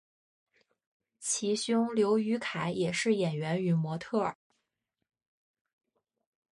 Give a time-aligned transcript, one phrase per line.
[1.19, 4.35] 其兄刘雨凯也是演员与模特儿。